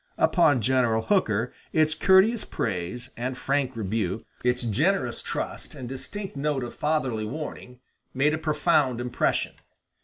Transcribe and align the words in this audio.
Upon 0.17 0.61
General 0.61 1.03
Hooker 1.03 1.53
its 1.73 1.93
courteous 1.93 2.43
praise 2.43 3.11
and 3.15 3.37
frank 3.37 3.75
rebuke, 3.75 4.25
its 4.43 4.63
generous 4.63 5.21
trust 5.21 5.75
and 5.75 5.87
distinct 5.87 6.35
note 6.35 6.63
of 6.63 6.73
fatherly 6.73 7.23
warning, 7.25 7.81
made 8.11 8.33
a 8.33 8.39
profound 8.39 8.99
impression. 8.99 9.53